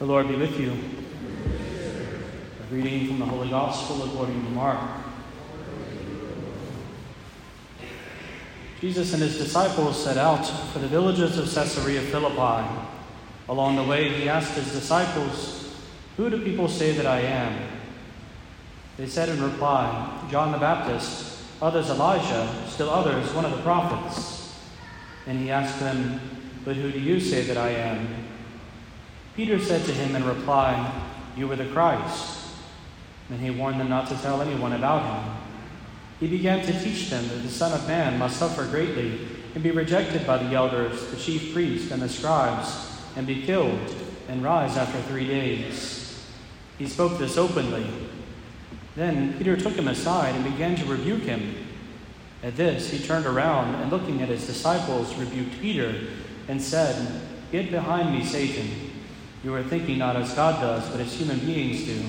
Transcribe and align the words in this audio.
The 0.00 0.06
Lord 0.06 0.28
be 0.28 0.36
with 0.36 0.58
you. 0.58 0.72
A 0.72 2.74
reading 2.74 3.06
from 3.06 3.18
the 3.18 3.26
Holy 3.26 3.50
Gospel 3.50 4.02
according 4.04 4.42
to 4.46 4.50
Mark. 4.52 4.80
Jesus 8.80 9.12
and 9.12 9.22
his 9.22 9.36
disciples 9.36 10.02
set 10.02 10.16
out 10.16 10.46
for 10.72 10.78
the 10.78 10.88
villages 10.88 11.36
of 11.36 11.52
Caesarea 11.52 12.00
Philippi. 12.00 12.66
Along 13.46 13.76
the 13.76 13.84
way, 13.84 14.08
he 14.08 14.26
asked 14.26 14.54
his 14.54 14.72
disciples, 14.72 15.76
Who 16.16 16.30
do 16.30 16.42
people 16.42 16.66
say 16.66 16.92
that 16.92 17.04
I 17.04 17.20
am? 17.20 17.60
They 18.96 19.06
said 19.06 19.28
in 19.28 19.42
reply, 19.42 20.26
John 20.30 20.52
the 20.52 20.58
Baptist, 20.58 21.42
others 21.60 21.90
Elijah, 21.90 22.64
still 22.68 22.88
others 22.88 23.34
one 23.34 23.44
of 23.44 23.50
the 23.50 23.62
prophets. 23.62 24.58
And 25.26 25.38
he 25.38 25.50
asked 25.50 25.78
them, 25.78 26.22
But 26.64 26.76
who 26.76 26.90
do 26.90 26.98
you 26.98 27.20
say 27.20 27.42
that 27.42 27.58
I 27.58 27.68
am? 27.68 28.29
Peter 29.36 29.58
said 29.58 29.84
to 29.86 29.92
him 29.92 30.16
in 30.16 30.24
reply, 30.24 31.02
You 31.36 31.50
are 31.52 31.56
the 31.56 31.66
Christ. 31.66 32.38
And 33.30 33.40
he 33.40 33.50
warned 33.50 33.80
them 33.80 33.88
not 33.88 34.08
to 34.08 34.16
tell 34.16 34.42
anyone 34.42 34.72
about 34.72 35.02
him. 35.04 35.34
He 36.18 36.26
began 36.26 36.64
to 36.66 36.82
teach 36.82 37.10
them 37.10 37.26
that 37.28 37.42
the 37.42 37.48
Son 37.48 37.72
of 37.72 37.86
Man 37.86 38.18
must 38.18 38.38
suffer 38.38 38.66
greatly 38.66 39.20
and 39.54 39.62
be 39.62 39.70
rejected 39.70 40.26
by 40.26 40.38
the 40.38 40.54
elders, 40.54 41.06
the 41.06 41.16
chief 41.16 41.52
priests, 41.52 41.90
and 41.90 42.02
the 42.02 42.08
scribes, 42.08 43.00
and 43.16 43.26
be 43.26 43.42
killed, 43.42 43.94
and 44.28 44.42
rise 44.42 44.76
after 44.76 45.00
three 45.02 45.26
days. 45.26 46.26
He 46.78 46.86
spoke 46.86 47.18
this 47.18 47.36
openly. 47.36 47.86
Then 48.96 49.34
Peter 49.38 49.56
took 49.56 49.74
him 49.74 49.88
aside 49.88 50.34
and 50.34 50.44
began 50.44 50.76
to 50.76 50.84
rebuke 50.84 51.22
him. 51.22 51.54
At 52.42 52.56
this, 52.56 52.90
he 52.90 52.98
turned 52.98 53.26
around 53.26 53.74
and, 53.76 53.90
looking 53.90 54.22
at 54.22 54.28
his 54.28 54.46
disciples, 54.46 55.14
rebuked 55.14 55.60
Peter 55.60 55.94
and 56.48 56.60
said, 56.60 57.22
Get 57.52 57.70
behind 57.70 58.12
me, 58.16 58.24
Satan. 58.24 58.89
You 59.42 59.54
are 59.54 59.62
thinking 59.62 59.98
not 59.98 60.16
as 60.16 60.34
God 60.34 60.60
does, 60.60 60.88
but 60.90 61.00
as 61.00 61.14
human 61.14 61.38
beings 61.40 61.84
do. 61.84 62.02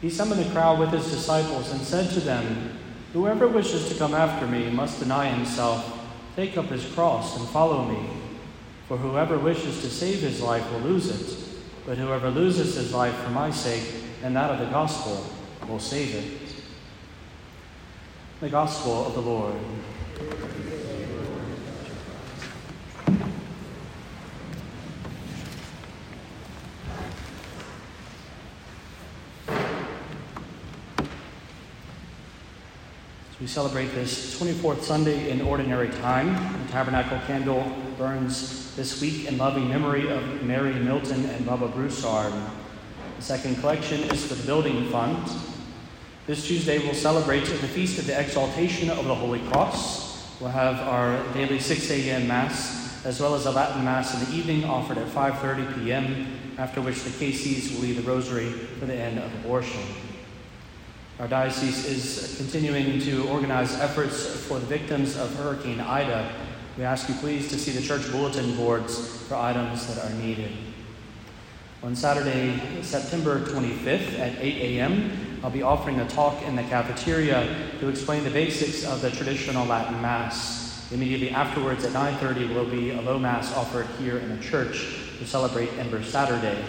He 0.00 0.10
summoned 0.10 0.44
the 0.44 0.52
crowd 0.52 0.78
with 0.78 0.90
his 0.90 1.10
disciples 1.10 1.72
and 1.72 1.80
said 1.80 2.10
to 2.10 2.20
them, 2.20 2.78
Whoever 3.12 3.48
wishes 3.48 3.88
to 3.88 3.98
come 3.98 4.14
after 4.14 4.46
me 4.46 4.70
must 4.70 4.98
deny 4.98 5.28
himself, 5.28 6.06
take 6.36 6.58
up 6.58 6.66
his 6.66 6.84
cross, 6.92 7.38
and 7.38 7.48
follow 7.48 7.84
me. 7.84 8.10
For 8.88 8.98
whoever 8.98 9.38
wishes 9.38 9.80
to 9.80 9.90
save 9.90 10.20
his 10.20 10.42
life 10.42 10.70
will 10.70 10.80
lose 10.80 11.08
it, 11.08 11.38
but 11.86 11.98
whoever 11.98 12.30
loses 12.30 12.74
his 12.74 12.92
life 12.92 13.14
for 13.14 13.30
my 13.30 13.50
sake 13.50 14.04
and 14.22 14.34
that 14.34 14.50
of 14.50 14.58
the 14.58 14.66
gospel 14.66 15.24
will 15.68 15.78
save 15.78 16.14
it. 16.14 16.40
The 18.40 18.48
Gospel 18.48 19.06
of 19.06 19.14
the 19.14 19.22
Lord. 19.22 19.54
We 33.38 33.46
celebrate 33.46 33.88
this 33.88 34.40
24th 34.40 34.80
Sunday 34.80 35.28
in 35.28 35.42
Ordinary 35.42 35.90
Time. 35.90 36.32
The 36.64 36.72
Tabernacle 36.72 37.18
candle 37.26 37.70
burns 37.98 38.74
this 38.76 38.98
week 39.02 39.26
in 39.26 39.36
loving 39.36 39.68
memory 39.68 40.10
of 40.10 40.42
Mary 40.42 40.72
Milton 40.72 41.26
and 41.26 41.44
Baba 41.44 41.68
Broussard. 41.68 42.32
The 43.18 43.22
second 43.22 43.56
collection 43.56 44.04
is 44.04 44.24
for 44.24 44.36
the 44.36 44.46
Building 44.46 44.88
Fund. 44.88 45.28
This 46.26 46.46
Tuesday 46.46 46.78
we'll 46.78 46.94
celebrate 46.94 47.44
the 47.44 47.68
Feast 47.68 47.98
of 47.98 48.06
the 48.06 48.18
Exaltation 48.18 48.88
of 48.88 49.04
the 49.04 49.14
Holy 49.14 49.40
Cross. 49.50 50.40
We'll 50.40 50.48
have 50.48 50.80
our 50.88 51.22
daily 51.34 51.58
6 51.58 51.90
a.m. 51.90 52.26
Mass, 52.26 53.04
as 53.04 53.20
well 53.20 53.34
as 53.34 53.44
a 53.44 53.50
Latin 53.50 53.84
Mass 53.84 54.14
in 54.14 54.30
the 54.30 54.34
evening 54.34 54.64
offered 54.64 54.96
at 54.96 55.08
5.30 55.08 55.74
p.m., 55.74 56.54
after 56.56 56.80
which 56.80 57.02
the 57.02 57.10
KCs 57.10 57.74
will 57.74 57.82
lead 57.82 57.98
the 57.98 58.02
rosary 58.02 58.50
for 58.50 58.86
the 58.86 58.94
end 58.94 59.18
of 59.18 59.30
abortion. 59.44 59.82
Our 61.18 61.28
diocese 61.28 61.86
is 61.86 62.36
continuing 62.36 63.00
to 63.00 63.26
organize 63.28 63.72
efforts 63.80 64.26
for 64.46 64.58
the 64.58 64.66
victims 64.66 65.16
of 65.16 65.34
Hurricane 65.36 65.80
Ida. 65.80 66.30
We 66.76 66.84
ask 66.84 67.08
you 67.08 67.14
please 67.14 67.48
to 67.48 67.58
see 67.58 67.70
the 67.70 67.80
church 67.80 68.12
bulletin 68.12 68.54
boards 68.54 69.16
for 69.22 69.36
items 69.36 69.86
that 69.86 70.04
are 70.04 70.14
needed. 70.18 70.52
On 71.82 71.96
Saturday, 71.96 72.60
September 72.82 73.40
25th 73.40 74.18
at 74.18 74.36
8 74.38 74.78
a.m., 74.78 75.40
I'll 75.42 75.50
be 75.50 75.62
offering 75.62 76.00
a 76.00 76.08
talk 76.10 76.42
in 76.42 76.54
the 76.54 76.64
cafeteria 76.64 77.70
to 77.80 77.88
explain 77.88 78.22
the 78.22 78.30
basics 78.30 78.84
of 78.84 79.00
the 79.00 79.10
traditional 79.10 79.64
Latin 79.64 80.02
Mass. 80.02 80.86
Immediately 80.92 81.30
afterwards 81.30 81.82
at 81.86 81.92
9:30 81.92 82.54
will 82.54 82.68
be 82.68 82.90
a 82.90 83.00
low 83.00 83.18
mass 83.18 83.56
offered 83.56 83.86
here 83.98 84.18
in 84.18 84.36
the 84.36 84.44
church 84.44 84.98
to 85.18 85.26
celebrate 85.26 85.72
Ember 85.78 86.02
Saturday. 86.02 86.62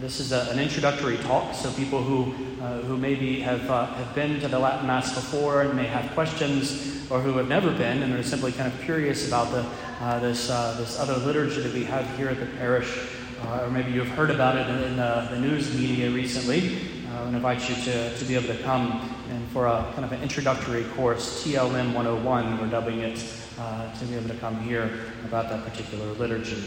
Uh, 0.00 0.02
this 0.02 0.18
is 0.18 0.32
a, 0.32 0.48
an 0.50 0.58
introductory 0.58 1.18
talk, 1.18 1.54
so 1.54 1.70
people 1.72 2.02
who, 2.02 2.32
uh, 2.62 2.80
who 2.82 2.96
maybe 2.96 3.40
have, 3.40 3.70
uh, 3.70 3.86
have 3.86 4.14
been 4.14 4.40
to 4.40 4.48
the 4.48 4.58
Latin 4.58 4.86
Mass 4.86 5.14
before 5.14 5.62
and 5.62 5.74
may 5.74 5.86
have 5.86 6.10
questions, 6.12 7.06
or 7.10 7.20
who 7.20 7.36
have 7.36 7.48
never 7.48 7.70
been 7.70 8.02
and 8.02 8.14
are 8.14 8.22
simply 8.22 8.50
kind 8.52 8.72
of 8.72 8.80
curious 8.80 9.28
about 9.28 9.50
the, 9.50 9.66
uh, 10.00 10.18
this, 10.20 10.48
uh, 10.48 10.74
this 10.78 10.98
other 10.98 11.16
liturgy 11.18 11.60
that 11.60 11.74
we 11.74 11.84
have 11.84 12.08
here 12.16 12.28
at 12.28 12.40
the 12.40 12.46
parish, 12.46 13.08
uh, 13.42 13.64
or 13.64 13.70
maybe 13.70 13.92
you've 13.92 14.08
heard 14.08 14.30
about 14.30 14.56
it 14.56 14.66
in, 14.68 14.90
in 14.90 14.96
the 14.96 15.38
news 15.38 15.76
media 15.76 16.10
recently. 16.10 16.78
I 17.12 17.28
invite 17.28 17.68
you 17.68 17.74
to, 17.84 18.16
to 18.16 18.24
be 18.24 18.36
able 18.36 18.48
to 18.48 18.62
come 18.62 19.14
and 19.28 19.46
for 19.48 19.66
a 19.66 19.92
kind 19.92 20.04
of 20.04 20.12
an 20.12 20.22
introductory 20.22 20.84
course, 20.96 21.44
TLM 21.44 21.92
101, 21.92 22.58
we're 22.58 22.68
dubbing 22.68 23.00
it, 23.00 23.16
to 23.18 24.04
be 24.06 24.14
able 24.14 24.28
to 24.28 24.36
come 24.36 24.58
here 24.60 24.90
about 25.26 25.50
that 25.50 25.62
particular 25.64 26.06
liturgy. 26.14 26.64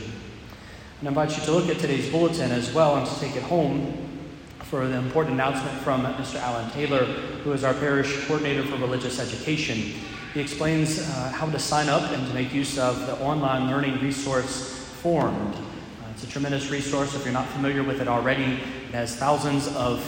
And 1.03 1.09
I 1.09 1.21
invite 1.21 1.37
you 1.37 1.43
to 1.43 1.51
look 1.51 1.67
at 1.67 1.79
today's 1.79 2.09
bulletin 2.09 2.49
as 2.51 2.73
well 2.73 2.95
and 2.95 3.05
to 3.05 3.19
take 3.19 3.35
it 3.35 3.43
home 3.43 3.93
for 4.59 4.87
the 4.87 4.95
important 4.95 5.33
announcement 5.33 5.77
from 5.79 6.01
Mr. 6.01 6.39
Alan 6.39 6.71
Taylor, 6.71 7.03
who 7.43 7.51
is 7.51 7.65
our 7.65 7.73
parish 7.73 8.25
coordinator 8.25 8.63
for 8.63 8.77
religious 8.77 9.19
education. 9.19 9.99
He 10.33 10.39
explains 10.39 11.01
uh, 11.01 11.33
how 11.35 11.49
to 11.49 11.59
sign 11.59 11.89
up 11.89 12.09
and 12.13 12.25
to 12.25 12.33
make 12.33 12.53
use 12.53 12.79
of 12.79 13.05
the 13.05 13.17
online 13.17 13.69
learning 13.69 13.99
resource 13.99 14.79
Formed. 15.01 15.55
Uh, 15.55 15.59
it's 16.13 16.23
a 16.23 16.27
tremendous 16.27 16.69
resource 16.69 17.13
if 17.15 17.25
you're 17.25 17.33
not 17.33 17.49
familiar 17.49 17.83
with 17.83 17.99
it 17.99 18.07
already. 18.07 18.53
It 18.53 18.93
has 18.93 19.13
thousands 19.17 19.67
of, 19.75 19.99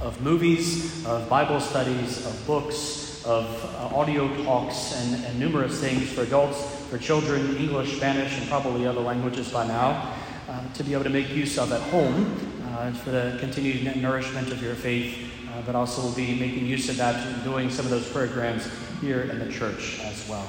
uh, 0.00 0.06
of 0.06 0.20
movies, 0.22 1.06
of 1.06 1.28
Bible 1.28 1.60
studies, 1.60 2.26
of 2.26 2.46
books, 2.48 3.24
of 3.24 3.46
uh, 3.76 3.96
audio 3.96 4.26
talks, 4.42 4.92
and, 4.96 5.24
and 5.24 5.38
numerous 5.38 5.80
things 5.80 6.10
for 6.10 6.22
adults, 6.22 6.84
for 6.90 6.98
children, 6.98 7.56
English, 7.58 7.98
Spanish, 7.98 8.36
and 8.36 8.48
probably 8.48 8.88
other 8.88 9.02
languages 9.02 9.48
by 9.48 9.64
now 9.68 10.12
uh, 10.48 10.72
to 10.74 10.82
be 10.82 10.92
able 10.92 11.04
to 11.04 11.10
make 11.10 11.28
use 11.30 11.58
of 11.58 11.70
at 11.72 11.80
home 11.90 12.36
uh, 12.66 12.90
for 12.92 13.10
the 13.10 13.36
continued 13.40 13.96
nourishment 13.96 14.50
of 14.50 14.62
your 14.62 14.74
faith, 14.74 15.16
uh, 15.48 15.62
but 15.62 15.74
also 15.74 16.02
we'll 16.02 16.14
be 16.14 16.34
making 16.38 16.66
use 16.66 16.88
of 16.88 16.96
that 16.96 17.14
and 17.26 17.44
doing 17.44 17.70
some 17.70 17.84
of 17.84 17.90
those 17.90 18.08
programs 18.10 18.68
here 19.00 19.22
in 19.22 19.38
the 19.38 19.50
church 19.52 20.00
as 20.00 20.28
well. 20.28 20.46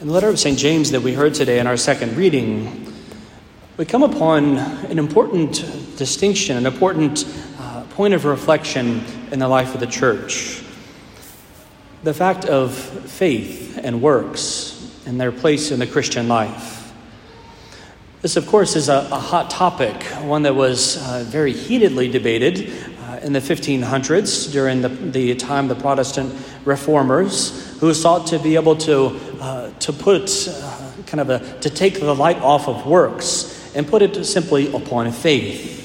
In 0.00 0.08
the 0.08 0.12
letter 0.12 0.28
of 0.28 0.38
St. 0.38 0.58
James 0.58 0.90
that 0.90 1.00
we 1.00 1.14
heard 1.14 1.34
today 1.34 1.58
in 1.60 1.66
our 1.66 1.76
second 1.76 2.16
reading, 2.16 2.92
we 3.76 3.84
come 3.84 4.02
upon 4.02 4.58
an 4.58 4.98
important 4.98 5.64
distinction, 5.96 6.56
an 6.56 6.66
important 6.66 7.24
point 7.94 8.12
of 8.12 8.24
reflection 8.24 9.04
in 9.34 9.40
the 9.40 9.48
life 9.48 9.74
of 9.74 9.80
the 9.80 9.86
church. 9.88 10.62
The 12.04 12.14
fact 12.14 12.44
of 12.44 12.72
faith 12.72 13.80
and 13.82 14.00
works 14.00 15.02
and 15.06 15.20
their 15.20 15.32
place 15.32 15.72
in 15.72 15.80
the 15.80 15.88
Christian 15.88 16.28
life. 16.28 16.92
This, 18.22 18.36
of 18.36 18.46
course, 18.46 18.76
is 18.76 18.88
a, 18.88 19.08
a 19.10 19.18
hot 19.18 19.50
topic, 19.50 20.04
one 20.22 20.42
that 20.42 20.54
was 20.54 20.98
uh, 20.98 21.24
very 21.26 21.52
heatedly 21.52 22.06
debated 22.06 22.72
uh, 23.00 23.18
in 23.24 23.32
the 23.32 23.40
1500s 23.40 24.52
during 24.52 24.82
the, 24.82 24.88
the 24.88 25.34
time 25.34 25.66
the 25.66 25.74
Protestant 25.74 26.32
reformers 26.64 27.76
who 27.80 27.92
sought 27.92 28.28
to 28.28 28.38
be 28.38 28.54
able 28.54 28.76
to, 28.76 29.18
uh, 29.40 29.72
to 29.80 29.92
put 29.92 30.46
uh, 30.48 30.92
kind 31.06 31.20
of 31.20 31.28
a, 31.28 31.58
to 31.58 31.70
take 31.70 31.98
the 31.98 32.14
light 32.14 32.38
off 32.40 32.68
of 32.68 32.86
works 32.86 33.74
and 33.74 33.84
put 33.88 34.00
it 34.00 34.24
simply 34.24 34.72
upon 34.72 35.10
faith. 35.10 35.83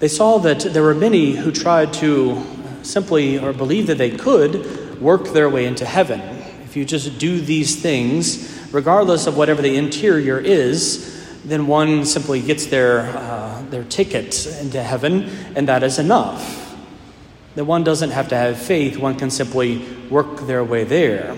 They 0.00 0.08
saw 0.08 0.38
that 0.38 0.60
there 0.60 0.82
were 0.82 0.94
many 0.94 1.32
who 1.32 1.50
tried 1.50 1.92
to 1.94 2.44
simply 2.82 3.38
or 3.38 3.52
believe 3.52 3.88
that 3.88 3.98
they 3.98 4.10
could 4.10 5.00
work 5.00 5.28
their 5.28 5.50
way 5.50 5.66
into 5.66 5.84
heaven. 5.84 6.20
If 6.64 6.76
you 6.76 6.84
just 6.84 7.18
do 7.18 7.40
these 7.40 7.80
things, 7.80 8.68
regardless 8.72 9.26
of 9.26 9.36
whatever 9.36 9.60
the 9.60 9.76
interior 9.76 10.38
is, 10.38 11.16
then 11.44 11.66
one 11.66 12.04
simply 12.04 12.40
gets 12.40 12.66
their, 12.66 13.00
uh, 13.16 13.62
their 13.70 13.84
ticket 13.84 14.46
into 14.60 14.82
heaven, 14.82 15.30
and 15.56 15.66
that 15.66 15.82
is 15.82 15.98
enough. 15.98 16.76
That 17.56 17.64
one 17.64 17.82
doesn't 17.82 18.10
have 18.10 18.28
to 18.28 18.36
have 18.36 18.56
faith, 18.56 18.98
one 18.98 19.16
can 19.16 19.30
simply 19.30 19.84
work 20.10 20.46
their 20.46 20.62
way 20.62 20.84
there. 20.84 21.36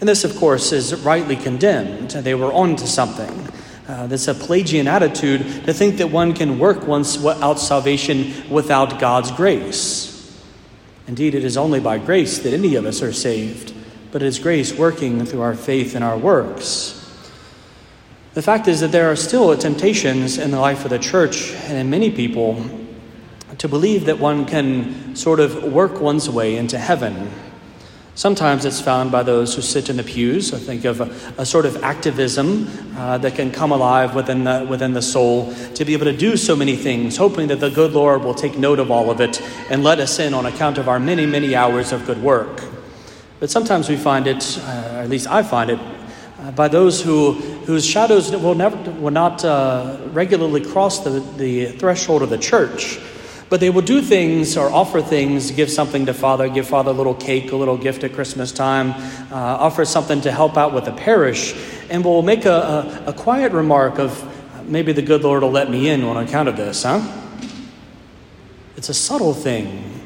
And 0.00 0.08
this, 0.08 0.24
of 0.24 0.34
course, 0.36 0.72
is 0.72 0.94
rightly 1.04 1.36
condemned. 1.36 2.10
They 2.10 2.34
were 2.34 2.52
on 2.52 2.74
to 2.76 2.86
something. 2.88 3.51
Uh, 3.88 4.06
that's 4.06 4.28
a 4.28 4.34
Pelagian 4.34 4.86
attitude 4.86 5.40
to 5.64 5.72
think 5.72 5.96
that 5.96 6.10
one 6.10 6.34
can 6.34 6.58
work 6.58 6.86
one's 6.86 7.24
out 7.24 7.58
salvation 7.58 8.48
without 8.48 9.00
God's 9.00 9.32
grace. 9.32 10.12
Indeed, 11.08 11.34
it 11.34 11.44
is 11.44 11.56
only 11.56 11.80
by 11.80 11.98
grace 11.98 12.38
that 12.38 12.52
any 12.52 12.76
of 12.76 12.86
us 12.86 13.02
are 13.02 13.12
saved, 13.12 13.74
but 14.12 14.22
it 14.22 14.26
is 14.26 14.38
grace 14.38 14.72
working 14.72 15.24
through 15.26 15.40
our 15.40 15.54
faith 15.54 15.94
and 15.96 16.04
our 16.04 16.16
works. 16.16 16.98
The 18.34 18.42
fact 18.42 18.68
is 18.68 18.80
that 18.80 18.92
there 18.92 19.10
are 19.10 19.16
still 19.16 19.54
temptations 19.58 20.38
in 20.38 20.52
the 20.52 20.60
life 20.60 20.84
of 20.84 20.90
the 20.90 20.98
church 20.98 21.52
and 21.52 21.76
in 21.76 21.90
many 21.90 22.10
people 22.10 22.64
to 23.58 23.68
believe 23.68 24.06
that 24.06 24.18
one 24.18 24.46
can 24.46 25.14
sort 25.14 25.38
of 25.38 25.72
work 25.72 26.00
one's 26.00 26.30
way 26.30 26.56
into 26.56 26.78
heaven. 26.78 27.30
Sometimes 28.14 28.66
it's 28.66 28.80
found 28.80 29.10
by 29.10 29.22
those 29.22 29.54
who 29.54 29.62
sit 29.62 29.88
in 29.88 29.96
the 29.96 30.02
pews. 30.02 30.52
I 30.52 30.58
think 30.58 30.84
of 30.84 31.00
a, 31.00 31.04
a 31.40 31.46
sort 31.46 31.64
of 31.64 31.82
activism 31.82 32.68
uh, 32.94 33.16
that 33.18 33.34
can 33.36 33.50
come 33.50 33.72
alive 33.72 34.14
within 34.14 34.44
the, 34.44 34.66
within 34.68 34.92
the 34.92 35.00
soul 35.00 35.54
to 35.74 35.84
be 35.86 35.94
able 35.94 36.04
to 36.04 36.16
do 36.16 36.36
so 36.36 36.54
many 36.54 36.76
things, 36.76 37.16
hoping 37.16 37.48
that 37.48 37.60
the 37.60 37.70
good 37.70 37.92
Lord 37.92 38.22
will 38.22 38.34
take 38.34 38.58
note 38.58 38.78
of 38.78 38.90
all 38.90 39.10
of 39.10 39.22
it 39.22 39.40
and 39.70 39.82
let 39.82 39.98
us 39.98 40.18
in 40.18 40.34
on 40.34 40.44
account 40.44 40.76
of 40.76 40.90
our 40.90 41.00
many, 41.00 41.24
many 41.24 41.54
hours 41.54 41.90
of 41.90 42.04
good 42.04 42.22
work. 42.22 42.62
But 43.40 43.50
sometimes 43.50 43.88
we 43.88 43.96
find 43.96 44.26
it, 44.26 44.58
uh, 44.58 45.00
at 45.02 45.08
least 45.08 45.26
I 45.26 45.42
find 45.42 45.70
it, 45.70 45.80
uh, 46.38 46.50
by 46.50 46.68
those 46.68 47.02
who, 47.02 47.32
whose 47.64 47.86
shadows 47.86 48.30
will, 48.30 48.54
never, 48.54 48.76
will 48.92 49.10
not 49.10 49.42
uh, 49.42 49.96
regularly 50.08 50.62
cross 50.62 51.00
the, 51.00 51.20
the 51.38 51.72
threshold 51.78 52.20
of 52.20 52.28
the 52.28 52.38
church 52.38 52.98
but 53.52 53.60
they 53.60 53.68
will 53.68 53.82
do 53.82 54.00
things 54.00 54.56
or 54.56 54.70
offer 54.70 55.02
things, 55.02 55.50
give 55.50 55.70
something 55.70 56.06
to 56.06 56.14
Father, 56.14 56.48
give 56.48 56.66
Father 56.66 56.90
a 56.90 56.94
little 56.94 57.14
cake, 57.14 57.52
a 57.52 57.56
little 57.56 57.76
gift 57.76 58.02
at 58.02 58.14
Christmas 58.14 58.50
time, 58.50 58.92
uh, 59.30 59.34
offer 59.36 59.84
something 59.84 60.22
to 60.22 60.32
help 60.32 60.56
out 60.56 60.72
with 60.72 60.86
the 60.86 60.92
parish, 60.92 61.54
and 61.90 62.02
will 62.02 62.22
make 62.22 62.46
a, 62.46 63.04
a, 63.04 63.10
a 63.10 63.12
quiet 63.12 63.52
remark 63.52 63.98
of 63.98 64.26
maybe 64.66 64.94
the 64.94 65.02
good 65.02 65.22
Lord 65.22 65.42
will 65.42 65.50
let 65.50 65.70
me 65.70 65.90
in 65.90 66.02
on 66.02 66.16
account 66.16 66.48
of 66.48 66.56
this, 66.56 66.84
huh? 66.84 67.02
It's 68.78 68.88
a 68.88 68.94
subtle 68.94 69.34
thing, 69.34 70.00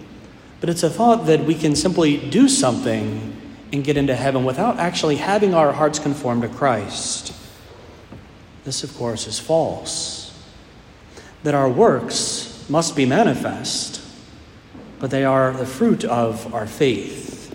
but 0.61 0.69
it's 0.69 0.83
a 0.83 0.91
thought 0.91 1.27
that 1.27 1.45
we 1.45 1.55
can 1.55 1.77
simply 1.77 2.17
do 2.17 2.49
something 2.49 3.33
and 3.73 3.85
get 3.85 3.97
into 3.97 4.17
heaven 4.17 4.45
without 4.45 4.81
actually 4.81 5.19
having 5.19 5.55
our 5.55 5.71
hearts 5.71 6.01
conform 6.01 6.41
to 6.41 6.49
Christ. 6.49 7.33
This, 8.65 8.83
of 8.83 8.93
course, 8.97 9.29
is 9.29 9.39
false. 9.39 10.37
That 11.45 11.55
our 11.55 11.71
works 11.71 12.46
must 12.69 12.97
be 12.97 13.07
manifest, 13.07 14.01
but 14.99 15.11
they 15.11 15.25
are 15.25 15.53
the 15.53 15.67
fruit 15.67 16.05
of 16.05 16.53
our 16.55 16.67
faith. 16.67 17.55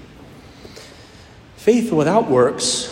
Faith 1.57 1.91
without 1.91 2.29
works, 2.29 2.87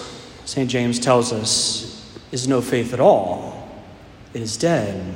St. 0.46 0.70
James 0.70 1.00
tells 1.00 1.34
us, 1.34 2.20
is 2.32 2.48
no 2.48 2.62
faith 2.62 2.94
at 2.94 3.00
all. 3.00 3.70
It 4.34 4.42
is 4.42 4.58
dead. 4.58 5.16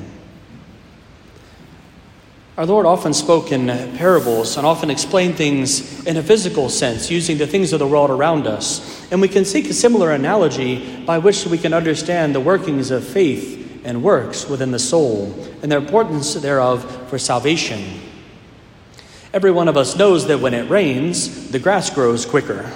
Our 2.58 2.66
Lord 2.66 2.86
often 2.86 3.14
spoke 3.14 3.52
in 3.52 3.68
parables 3.98 4.58
and 4.58 4.66
often 4.66 4.92
explained 4.92 5.36
things 5.36 6.06
in 6.06 6.18
a 6.18 6.24
physical 6.24 6.70
sense, 6.70 7.10
using 7.10 7.38
the 7.38 7.48
things 7.48 7.74
of 7.74 7.80
the 7.80 7.88
world 7.88 8.12
around 8.12 8.46
us. 8.46 9.12
And 9.12 9.22
we 9.22 9.28
can 9.28 9.44
seek 9.44 9.70
a 9.70 9.74
similar 9.74 10.12
analogy 10.12 11.04
by 11.04 11.18
which 11.18 11.46
we 11.48 11.58
can 11.58 11.74
understand 11.74 12.36
the 12.36 12.40
workings 12.40 12.92
of 12.92 13.04
faith 13.04 13.82
and 13.84 14.04
works 14.04 14.48
within 14.48 14.72
the 14.72 14.80
soul 14.80 15.53
and 15.64 15.72
the 15.72 15.78
importance 15.78 16.36
thereof 16.36 17.10
for 17.10 17.18
salvation. 17.18 17.82
Every 19.34 19.50
one 19.50 19.68
of 19.68 19.78
us 19.78 19.96
knows 19.96 20.28
that 20.28 20.42
when 20.42 20.54
it 20.54 20.70
rains, 20.70 21.50
the 21.50 21.58
grass 21.58 21.90
grows 21.90 22.26
quicker. 22.26 22.70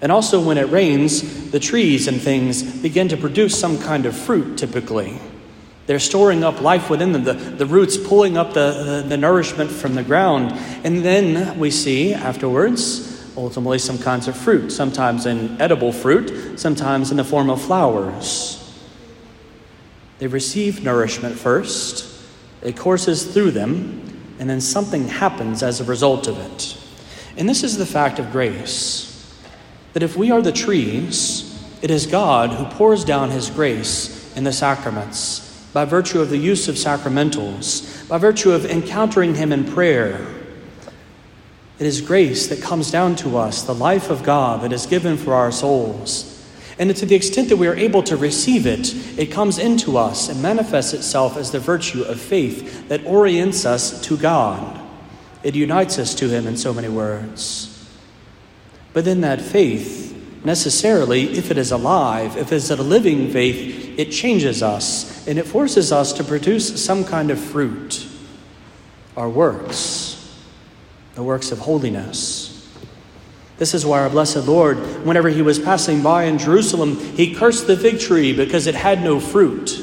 And 0.00 0.10
also, 0.10 0.40
when 0.40 0.58
it 0.58 0.68
rains, 0.70 1.50
the 1.52 1.60
trees 1.60 2.08
and 2.08 2.20
things 2.20 2.62
begin 2.62 3.06
to 3.08 3.16
produce 3.16 3.56
some 3.56 3.78
kind 3.78 4.06
of 4.06 4.16
fruit 4.16 4.58
typically. 4.58 5.20
They're 5.86 6.00
storing 6.00 6.42
up 6.42 6.60
life 6.60 6.90
within 6.90 7.12
them, 7.12 7.24
the, 7.24 7.34
the 7.34 7.66
roots 7.66 7.96
pulling 7.96 8.36
up 8.36 8.54
the, 8.54 9.02
the, 9.02 9.08
the 9.10 9.16
nourishment 9.16 9.70
from 9.70 9.94
the 9.94 10.02
ground. 10.02 10.52
And 10.84 11.04
then 11.04 11.58
we 11.58 11.70
see 11.70 12.14
afterwards, 12.14 13.32
ultimately, 13.36 13.78
some 13.78 13.98
kinds 13.98 14.26
of 14.26 14.36
fruit, 14.36 14.70
sometimes 14.70 15.26
in 15.26 15.60
edible 15.60 15.92
fruit, 15.92 16.58
sometimes 16.58 17.10
in 17.10 17.16
the 17.16 17.24
form 17.24 17.50
of 17.50 17.60
flowers. 17.60 18.51
They 20.22 20.28
receive 20.28 20.84
nourishment 20.84 21.36
first, 21.36 22.06
it 22.62 22.76
courses 22.76 23.24
through 23.24 23.50
them, 23.50 24.36
and 24.38 24.48
then 24.48 24.60
something 24.60 25.08
happens 25.08 25.64
as 25.64 25.80
a 25.80 25.84
result 25.84 26.28
of 26.28 26.38
it. 26.38 26.76
And 27.36 27.48
this 27.48 27.64
is 27.64 27.76
the 27.76 27.84
fact 27.84 28.20
of 28.20 28.30
grace 28.30 29.36
that 29.94 30.02
if 30.04 30.16
we 30.16 30.30
are 30.30 30.40
the 30.40 30.52
trees, 30.52 31.60
it 31.82 31.90
is 31.90 32.06
God 32.06 32.50
who 32.50 32.66
pours 32.66 33.04
down 33.04 33.30
his 33.30 33.50
grace 33.50 34.32
in 34.36 34.44
the 34.44 34.52
sacraments 34.52 35.66
by 35.72 35.84
virtue 35.84 36.20
of 36.20 36.30
the 36.30 36.38
use 36.38 36.68
of 36.68 36.76
sacramentals, 36.76 38.08
by 38.08 38.16
virtue 38.16 38.52
of 38.52 38.64
encountering 38.64 39.34
him 39.34 39.50
in 39.50 39.64
prayer. 39.64 40.24
It 41.80 41.86
is 41.86 42.00
grace 42.00 42.46
that 42.46 42.62
comes 42.62 42.92
down 42.92 43.16
to 43.16 43.38
us, 43.38 43.64
the 43.64 43.74
life 43.74 44.08
of 44.08 44.22
God 44.22 44.60
that 44.60 44.72
is 44.72 44.86
given 44.86 45.16
for 45.16 45.34
our 45.34 45.50
souls. 45.50 46.41
And 46.78 46.94
to 46.96 47.06
the 47.06 47.14
extent 47.14 47.48
that 47.50 47.56
we 47.56 47.68
are 47.68 47.76
able 47.76 48.02
to 48.04 48.16
receive 48.16 48.66
it, 48.66 48.94
it 49.18 49.26
comes 49.26 49.58
into 49.58 49.98
us 49.98 50.28
and 50.28 50.40
manifests 50.40 50.94
itself 50.94 51.36
as 51.36 51.50
the 51.50 51.60
virtue 51.60 52.02
of 52.02 52.20
faith 52.20 52.88
that 52.88 53.04
orients 53.04 53.66
us 53.66 54.00
to 54.02 54.16
God. 54.16 54.80
It 55.42 55.54
unites 55.54 55.98
us 55.98 56.14
to 56.16 56.28
Him 56.28 56.46
in 56.46 56.56
so 56.56 56.72
many 56.72 56.88
words. 56.88 57.68
But 58.92 59.04
then 59.04 59.22
that 59.22 59.40
faith, 59.40 60.12
necessarily, 60.44 61.32
if 61.32 61.50
it 61.50 61.58
is 61.58 61.72
alive, 61.72 62.36
if 62.36 62.52
it's 62.52 62.70
a 62.70 62.76
living 62.76 63.30
faith, 63.30 63.98
it 63.98 64.10
changes 64.10 64.62
us 64.62 65.26
and 65.26 65.38
it 65.38 65.46
forces 65.46 65.92
us 65.92 66.12
to 66.14 66.24
produce 66.24 66.82
some 66.84 67.04
kind 67.04 67.30
of 67.30 67.38
fruit, 67.38 68.06
our 69.16 69.28
works, 69.28 70.36
the 71.14 71.22
works 71.22 71.52
of 71.52 71.58
holiness. 71.58 72.41
This 73.58 73.74
is 73.74 73.86
why 73.86 74.00
our 74.00 74.10
blessed 74.10 74.48
Lord, 74.48 74.78
whenever 75.04 75.28
he 75.28 75.42
was 75.42 75.58
passing 75.58 76.02
by 76.02 76.24
in 76.24 76.38
Jerusalem, 76.38 76.96
he 76.96 77.34
cursed 77.34 77.66
the 77.66 77.76
fig 77.76 78.00
tree 78.00 78.32
because 78.32 78.66
it 78.66 78.74
had 78.74 79.02
no 79.02 79.20
fruit. 79.20 79.78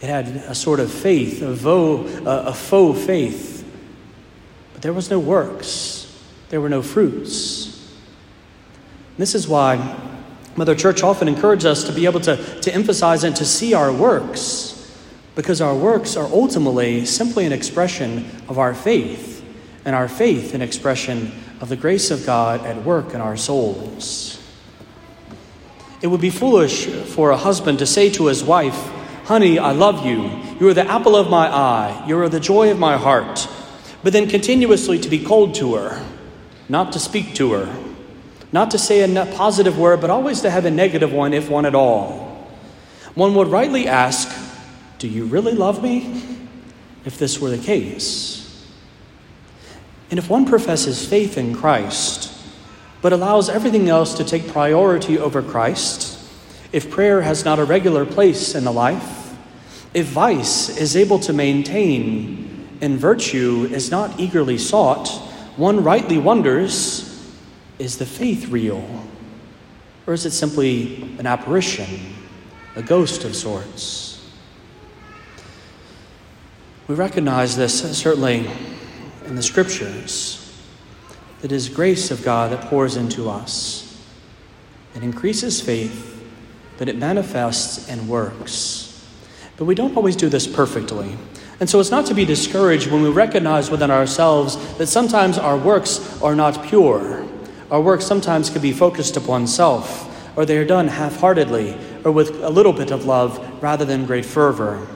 It 0.00 0.08
had 0.08 0.26
a 0.28 0.54
sort 0.54 0.80
of 0.80 0.92
faith, 0.92 1.42
a, 1.42 1.52
vo, 1.52 2.04
a, 2.26 2.52
faux 2.52 3.04
faith. 3.04 3.64
But 4.72 4.82
there 4.82 4.92
was 4.92 5.10
no 5.10 5.18
works, 5.18 6.22
there 6.48 6.60
were 6.60 6.68
no 6.68 6.82
fruits. 6.82 7.72
This 9.16 9.34
is 9.34 9.48
why 9.48 9.98
Mother 10.56 10.74
Church 10.74 11.02
often 11.02 11.28
encourages 11.28 11.66
us 11.66 11.84
to 11.84 11.92
be 11.92 12.04
able 12.04 12.20
to, 12.20 12.36
to 12.60 12.74
emphasize 12.74 13.24
and 13.24 13.34
to 13.36 13.44
see 13.44 13.74
our 13.74 13.92
works, 13.92 14.94
because 15.34 15.60
our 15.60 15.74
works 15.74 16.16
are 16.16 16.26
ultimately 16.26 17.04
simply 17.04 17.46
an 17.46 17.52
expression 17.52 18.28
of 18.48 18.58
our 18.58 18.74
faith, 18.74 19.44
and 19.84 19.94
our 19.94 20.08
faith 20.08 20.54
an 20.54 20.62
expression 20.62 21.32
of 21.60 21.68
the 21.68 21.76
grace 21.76 22.10
of 22.10 22.26
God 22.26 22.64
at 22.66 22.84
work 22.84 23.14
in 23.14 23.20
our 23.20 23.36
souls. 23.36 24.42
It 26.02 26.08
would 26.08 26.20
be 26.20 26.30
foolish 26.30 26.86
for 26.86 27.30
a 27.30 27.36
husband 27.36 27.78
to 27.78 27.86
say 27.86 28.10
to 28.10 28.26
his 28.26 28.44
wife, 28.44 28.92
Honey, 29.24 29.58
I 29.58 29.72
love 29.72 30.06
you. 30.06 30.30
You 30.60 30.68
are 30.68 30.74
the 30.74 30.88
apple 30.88 31.16
of 31.16 31.28
my 31.28 31.48
eye. 31.48 32.04
You 32.06 32.18
are 32.20 32.28
the 32.28 32.38
joy 32.38 32.70
of 32.70 32.78
my 32.78 32.96
heart. 32.96 33.48
But 34.04 34.12
then 34.12 34.28
continuously 34.28 35.00
to 35.00 35.08
be 35.08 35.24
cold 35.24 35.54
to 35.56 35.74
her, 35.74 36.06
not 36.68 36.92
to 36.92 37.00
speak 37.00 37.34
to 37.34 37.52
her, 37.52 37.76
not 38.52 38.70
to 38.70 38.78
say 38.78 39.02
a 39.02 39.26
positive 39.34 39.78
word, 39.78 40.00
but 40.00 40.10
always 40.10 40.42
to 40.42 40.50
have 40.50 40.64
a 40.64 40.70
negative 40.70 41.12
one, 41.12 41.32
if 41.32 41.50
one 41.50 41.66
at 41.66 41.74
all. 41.74 42.48
One 43.14 43.34
would 43.34 43.48
rightly 43.48 43.88
ask, 43.88 44.30
Do 44.98 45.08
you 45.08 45.24
really 45.24 45.54
love 45.54 45.82
me? 45.82 46.22
If 47.04 47.18
this 47.18 47.40
were 47.40 47.50
the 47.50 47.58
case. 47.58 48.45
And 50.10 50.18
if 50.18 50.30
one 50.30 50.46
professes 50.46 51.06
faith 51.06 51.36
in 51.36 51.54
Christ, 51.54 52.32
but 53.02 53.12
allows 53.12 53.48
everything 53.48 53.88
else 53.88 54.14
to 54.14 54.24
take 54.24 54.48
priority 54.48 55.18
over 55.18 55.42
Christ, 55.42 56.18
if 56.72 56.90
prayer 56.90 57.22
has 57.22 57.44
not 57.44 57.58
a 57.58 57.64
regular 57.64 58.04
place 58.04 58.54
in 58.54 58.64
the 58.64 58.72
life, 58.72 59.34
if 59.94 60.06
vice 60.06 60.76
is 60.76 60.96
able 60.96 61.18
to 61.20 61.32
maintain 61.32 62.68
and 62.80 62.98
virtue 62.98 63.68
is 63.70 63.90
not 63.90 64.20
eagerly 64.20 64.58
sought, 64.58 65.08
one 65.56 65.82
rightly 65.82 66.18
wonders 66.18 67.32
is 67.78 67.98
the 67.98 68.06
faith 68.06 68.48
real? 68.48 68.84
Or 70.06 70.14
is 70.14 70.26
it 70.26 70.32
simply 70.32 71.02
an 71.18 71.26
apparition, 71.26 72.14
a 72.76 72.82
ghost 72.82 73.24
of 73.24 73.34
sorts? 73.34 74.30
We 76.86 76.94
recognize 76.94 77.56
this 77.56 77.98
certainly 77.98 78.48
in 79.26 79.34
the 79.34 79.42
scriptures 79.42 80.42
that 81.40 81.52
is 81.52 81.68
grace 81.68 82.10
of 82.10 82.24
God 82.24 82.52
that 82.52 82.62
pours 82.62 82.96
into 82.96 83.28
us. 83.28 84.04
It 84.94 85.02
increases 85.02 85.60
faith, 85.60 86.24
but 86.78 86.88
it 86.88 86.96
manifests 86.96 87.88
and 87.88 88.08
works. 88.08 89.06
But 89.56 89.66
we 89.66 89.74
don't 89.74 89.96
always 89.96 90.16
do 90.16 90.28
this 90.28 90.46
perfectly. 90.46 91.16
And 91.60 91.68
so 91.68 91.80
it's 91.80 91.90
not 91.90 92.06
to 92.06 92.14
be 92.14 92.24
discouraged 92.24 92.90
when 92.90 93.02
we 93.02 93.10
recognize 93.10 93.70
within 93.70 93.90
ourselves 93.90 94.56
that 94.76 94.86
sometimes 94.86 95.38
our 95.38 95.56
works 95.56 96.20
are 96.22 96.34
not 96.34 96.66
pure. 96.66 97.26
Our 97.70 97.80
works 97.80 98.04
sometimes 98.04 98.50
can 98.50 98.62
be 98.62 98.72
focused 98.72 99.16
upon 99.16 99.46
self, 99.46 100.36
or 100.36 100.44
they 100.44 100.58
are 100.58 100.64
done 100.64 100.88
half 100.88 101.20
heartedly, 101.20 101.76
or 102.04 102.12
with 102.12 102.42
a 102.42 102.50
little 102.50 102.72
bit 102.72 102.90
of 102.90 103.06
love 103.06 103.62
rather 103.62 103.84
than 103.84 104.04
great 104.06 104.24
fervor. 104.24 104.86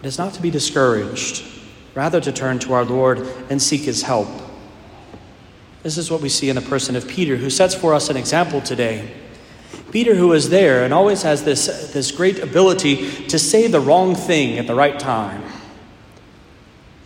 It 0.00 0.06
is 0.06 0.18
not 0.18 0.34
to 0.34 0.42
be 0.42 0.50
discouraged 0.50 1.55
rather 1.96 2.20
to 2.20 2.30
turn 2.30 2.58
to 2.60 2.74
our 2.74 2.84
Lord 2.84 3.26
and 3.48 3.60
seek 3.60 3.80
his 3.80 4.02
help. 4.02 4.28
This 5.82 5.96
is 5.96 6.10
what 6.10 6.20
we 6.20 6.28
see 6.28 6.50
in 6.50 6.56
the 6.56 6.62
person 6.62 6.94
of 6.94 7.08
Peter, 7.08 7.36
who 7.36 7.48
sets 7.48 7.74
for 7.74 7.94
us 7.94 8.10
an 8.10 8.16
example 8.18 8.60
today. 8.60 9.10
Peter, 9.90 10.14
who 10.14 10.32
is 10.34 10.50
there 10.50 10.84
and 10.84 10.92
always 10.92 11.22
has 11.22 11.44
this, 11.44 11.92
this 11.92 12.10
great 12.12 12.38
ability 12.38 13.26
to 13.28 13.38
say 13.38 13.66
the 13.66 13.80
wrong 13.80 14.14
thing 14.14 14.58
at 14.58 14.66
the 14.66 14.74
right 14.74 14.98
time. 15.00 15.42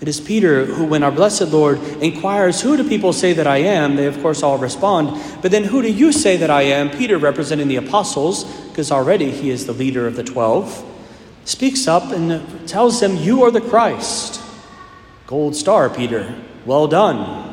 It 0.00 0.09
is 0.09 0.18
Peter 0.18 0.64
who, 0.64 0.87
when 0.87 1.04
our 1.04 1.12
blessed 1.12 1.52
Lord 1.52 1.78
inquires, 2.02 2.62
Who 2.62 2.76
do 2.76 2.88
people 2.88 3.12
say 3.12 3.32
that 3.35 3.47
I 3.47 3.59
am? 3.59 3.94
they 3.94 4.06
of 4.06 4.20
course 4.23 4.42
all 4.42 4.59
respond, 4.59 5.23
But 5.40 5.52
then 5.52 5.64
who 5.64 5.82
do 5.82 5.92
you 5.92 6.11
say 6.11 6.37
that 6.38 6.50
I 6.50 6.62
am? 6.62 6.90
Peter, 6.90 7.16
representing 7.16 7.68
the 7.68 7.76
apostles, 7.76 8.44
because 8.68 8.90
already 8.90 9.30
he 9.30 9.50
is 9.50 9.66
the 9.66 9.73
leader 9.73 10.06
of 10.06 10.16
the 10.16 10.25
twelve, 10.25 10.85
speaks 11.44 11.87
up 11.87 12.11
and 12.12 12.66
tells 12.66 12.99
them, 12.99 13.14
You 13.16 13.44
are 13.44 13.50
the 13.50 13.61
Christ. 13.61 14.39
Gold 15.31 15.55
star, 15.55 15.89
Peter. 15.89 16.35
Well 16.67 16.89
done. 16.89 17.47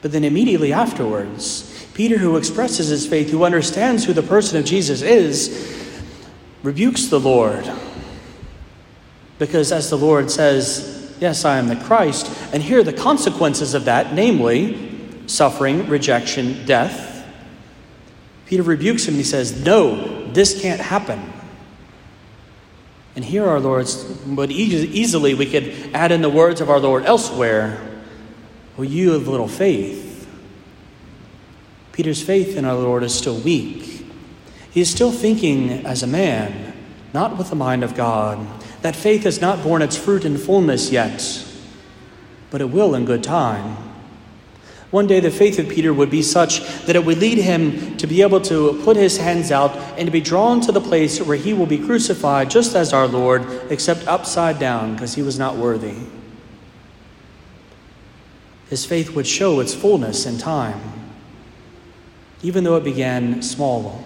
But 0.00 0.12
then 0.12 0.24
immediately 0.24 0.72
afterwards, 0.72 1.86
Peter, 1.92 2.16
who 2.16 2.38
expresses 2.38 2.88
his 2.88 3.06
faith, 3.06 3.28
who 3.28 3.44
understands 3.44 4.06
who 4.06 4.14
the 4.14 4.22
person 4.22 4.58
of 4.58 4.64
Jesus 4.64 5.02
is, 5.02 6.02
rebukes 6.62 7.08
the 7.08 7.20
Lord. 7.20 7.70
Because 9.38 9.70
as 9.70 9.90
the 9.90 9.98
Lord 9.98 10.30
says, 10.30 11.14
Yes, 11.20 11.44
I 11.44 11.58
am 11.58 11.68
the 11.68 11.76
Christ, 11.76 12.26
and 12.54 12.62
here 12.62 12.78
are 12.78 12.84
the 12.84 12.94
consequences 12.94 13.74
of 13.74 13.84
that, 13.84 14.14
namely 14.14 14.98
suffering, 15.26 15.86
rejection, 15.90 16.64
death. 16.64 17.26
Peter 18.46 18.62
rebukes 18.62 19.04
him 19.04 19.12
and 19.12 19.18
he 19.18 19.24
says, 19.24 19.62
No, 19.62 20.26
this 20.32 20.58
can't 20.58 20.80
happen. 20.80 21.33
And 23.16 23.24
here 23.24 23.46
our 23.46 23.60
Lord's, 23.60 24.02
but 24.02 24.50
easily 24.50 25.34
we 25.34 25.46
could 25.46 25.90
add 25.94 26.10
in 26.10 26.22
the 26.22 26.30
words 26.30 26.60
of 26.60 26.68
our 26.68 26.80
Lord 26.80 27.04
elsewhere, 27.04 27.80
Oh, 28.76 28.82
you 28.82 29.12
have 29.12 29.28
little 29.28 29.46
faith. 29.46 30.28
Peter's 31.92 32.20
faith 32.20 32.56
in 32.56 32.64
our 32.64 32.74
Lord 32.74 33.04
is 33.04 33.14
still 33.14 33.38
weak. 33.38 34.04
He 34.72 34.80
is 34.80 34.90
still 34.90 35.12
thinking 35.12 35.86
as 35.86 36.02
a 36.02 36.08
man, 36.08 36.74
not 37.12 37.38
with 37.38 37.50
the 37.50 37.56
mind 37.56 37.84
of 37.84 37.94
God. 37.94 38.44
That 38.82 38.96
faith 38.96 39.22
has 39.22 39.40
not 39.40 39.62
borne 39.62 39.80
its 39.80 39.96
fruit 39.96 40.24
in 40.24 40.36
fullness 40.36 40.90
yet, 40.90 41.46
but 42.50 42.60
it 42.60 42.70
will 42.70 42.96
in 42.96 43.04
good 43.04 43.22
time. 43.22 43.93
One 44.94 45.08
day, 45.08 45.18
the 45.18 45.28
faith 45.28 45.58
of 45.58 45.68
Peter 45.68 45.92
would 45.92 46.08
be 46.08 46.22
such 46.22 46.60
that 46.86 46.94
it 46.94 47.04
would 47.04 47.18
lead 47.18 47.38
him 47.38 47.96
to 47.96 48.06
be 48.06 48.22
able 48.22 48.40
to 48.42 48.80
put 48.84 48.96
his 48.96 49.16
hands 49.16 49.50
out 49.50 49.74
and 49.98 50.06
to 50.06 50.12
be 50.12 50.20
drawn 50.20 50.60
to 50.60 50.70
the 50.70 50.80
place 50.80 51.20
where 51.20 51.36
he 51.36 51.52
will 51.52 51.66
be 51.66 51.78
crucified 51.78 52.48
just 52.48 52.76
as 52.76 52.92
our 52.92 53.08
Lord, 53.08 53.42
except 53.72 54.06
upside 54.06 54.60
down 54.60 54.92
because 54.92 55.16
he 55.16 55.22
was 55.22 55.36
not 55.36 55.56
worthy. 55.56 55.96
His 58.70 58.86
faith 58.86 59.16
would 59.16 59.26
show 59.26 59.58
its 59.58 59.74
fullness 59.74 60.26
in 60.26 60.38
time 60.38 60.80
even 62.44 62.62
though 62.62 62.76
it 62.76 62.84
began 62.84 63.42
small. 63.42 64.04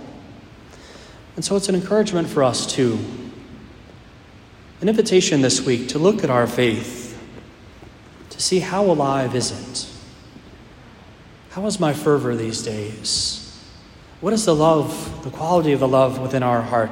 And 1.37 1.45
so 1.45 1.55
it's 1.57 1.69
an 1.69 1.75
encouragement 1.75 2.29
for 2.29 2.43
us 2.43 2.67
too. 2.67 2.99
An 4.81 4.89
invitation 4.89 5.43
this 5.43 5.61
week 5.61 5.89
to 5.89 5.99
look 5.99 6.25
at 6.25 6.31
our 6.31 6.47
faith, 6.47 7.21
to 8.31 8.41
see 8.41 8.61
how 8.61 8.85
alive 8.85 9.35
is 9.35 9.51
it? 9.51 9.88
How 11.51 11.65
is 11.67 11.81
my 11.81 11.93
fervor 11.95 12.37
these 12.37 12.63
days? 12.63 13.45
What 14.21 14.33
is 14.33 14.45
the 14.45 14.55
love, 14.55 15.25
the 15.25 15.31
quality 15.31 15.73
of 15.73 15.81
the 15.81 15.89
love 15.89 16.19
within 16.19 16.43
our 16.43 16.61
heart 16.61 16.91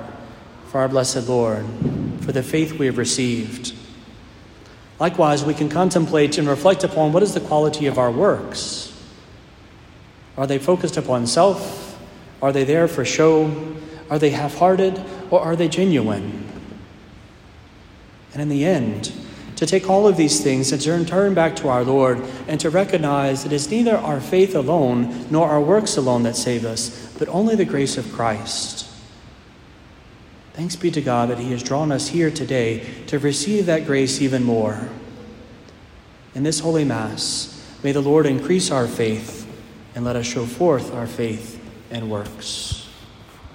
for 0.69 0.81
our 0.81 0.89
blessed 0.89 1.29
Lord, 1.29 1.67
for 2.21 2.33
the 2.33 2.43
faith 2.43 2.73
we 2.79 2.87
have 2.87 2.99
received? 2.99 3.75
Likewise, 4.99 5.45
we 5.45 5.53
can 5.53 5.69
contemplate 5.69 6.39
and 6.39 6.49
reflect 6.49 6.85
upon 6.85 7.13
what 7.13 7.23
is 7.23 7.35
the 7.35 7.41
quality 7.41 7.87
of 7.87 7.99
our 7.99 8.11
works. 8.11 8.93
Are 10.37 10.47
they 10.47 10.59
focused 10.59 10.97
upon 10.97 11.27
self? 11.27 11.99
Are 12.41 12.53
they 12.53 12.65
there 12.65 12.89
for 12.89 13.05
show? 13.05 13.77
Are 14.09 14.19
they 14.19 14.31
half 14.31 14.57
hearted? 14.57 15.03
Or 15.31 15.41
are 15.41 15.57
they 15.57 15.69
genuine? 15.69 16.49
And 18.33 18.41
in 18.41 18.49
the 18.49 18.65
end, 18.65 19.13
to 19.57 19.67
take 19.67 19.89
all 19.89 20.07
of 20.07 20.17
these 20.17 20.41
things 20.41 20.71
and 20.71 20.81
turn, 20.81 21.05
turn 21.05 21.35
back 21.35 21.57
to 21.57 21.69
our 21.69 21.83
Lord 21.83 22.23
and 22.47 22.61
to 22.61 22.71
recognize 22.71 23.43
that 23.43 23.53
it 23.53 23.57
is 23.57 23.71
neither 23.71 23.97
our 23.97 24.21
faith 24.21 24.55
alone 24.55 25.27
nor 25.31 25.49
our 25.49 25.61
works 25.61 25.97
alone 25.97 26.23
that 26.25 26.37
save 26.37 26.65
us, 26.65 27.13
but 27.19 27.29
only 27.29 27.57
the 27.57 27.65
grace 27.65 27.97
of 27.97 28.13
Christ. 28.13 28.89
Thanks 30.53 30.77
be 30.77 30.91
to 30.91 31.03
God 31.03 31.31
that 31.31 31.39
He 31.39 31.51
has 31.53 31.63
drawn 31.63 31.93
us 31.93 32.09
here 32.09 32.31
today 32.31 32.87
to 33.09 33.19
receive 33.19 33.67
that 33.67 33.87
grace 33.87 34.23
even 34.23 34.43
more. 34.43 34.89
In 36.35 36.43
this 36.43 36.61
Holy 36.61 36.85
Mass, 36.85 37.53
may 37.83 37.93
the 37.93 38.01
Lord 38.03 38.27
increase 38.27 38.71
our 38.71 38.87
faith 38.87 39.51
and 39.95 40.05
let 40.05 40.17
us 40.17 40.27
show 40.27 40.45
forth 40.45 40.95
our 40.95 41.07
faith 41.07 41.63
and 41.91 42.11
works. 42.11 42.86